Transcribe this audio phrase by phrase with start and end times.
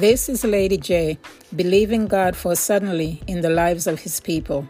[0.00, 1.18] This is Lady J,
[1.54, 4.66] believing God for suddenly in the lives of his people.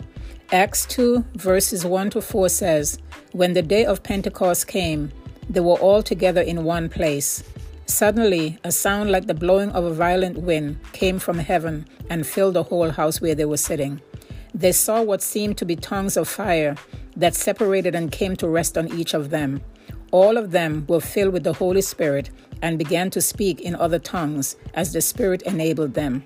[0.51, 2.99] Acts 2, verses 1 to 4 says,
[3.31, 5.13] When the day of Pentecost came,
[5.49, 7.45] they were all together in one place.
[7.87, 12.55] Suddenly, a sound like the blowing of a violent wind came from heaven and filled
[12.55, 14.01] the whole house where they were sitting.
[14.53, 16.75] They saw what seemed to be tongues of fire
[17.17, 19.63] that separated and came to rest on each of them.
[20.13, 22.31] All of them were filled with the Holy Spirit
[22.61, 26.23] and began to speak in other tongues as the Spirit enabled them.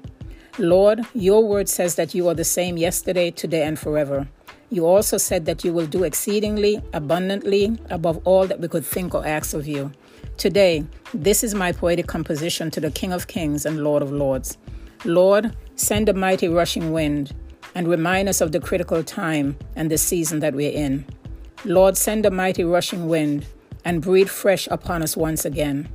[0.58, 4.26] Lord, your word says that you are the same yesterday, today, and forever.
[4.70, 9.14] You also said that you will do exceedingly abundantly above all that we could think
[9.14, 9.92] or ask of you.
[10.36, 10.84] Today,
[11.14, 14.58] this is my poetic composition to the King of Kings and Lord of Lords.
[15.04, 17.32] Lord, send a mighty rushing wind
[17.76, 21.06] and remind us of the critical time and the season that we're in.
[21.64, 23.46] Lord, send a mighty rushing wind
[23.86, 25.88] and breathe fresh upon us once again.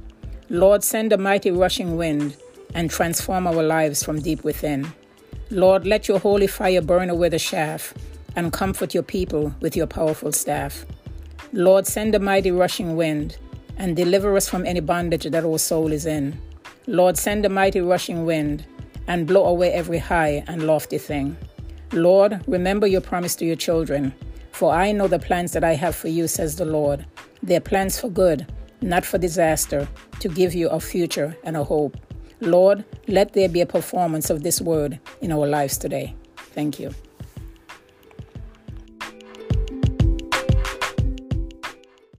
[0.49, 2.37] Lord, send a mighty rushing wind
[2.73, 4.93] and transform our lives from deep within.
[5.49, 7.93] Lord, let your holy fire burn away the chaff
[8.37, 10.85] and comfort your people with your powerful staff.
[11.51, 13.37] Lord, send a mighty rushing wind
[13.75, 16.39] and deliver us from any bondage that our soul is in.
[16.87, 18.65] Lord, send a mighty rushing wind
[19.07, 21.35] and blow away every high and lofty thing.
[21.91, 24.13] Lord, remember your promise to your children.
[24.51, 27.05] For I know the plans that I have for you, says the Lord.
[27.41, 29.87] They're plans for good, not for disaster,
[30.19, 31.97] to give you a future and a hope.
[32.41, 36.15] Lord, let there be a performance of this word in our lives today.
[36.37, 36.93] Thank you.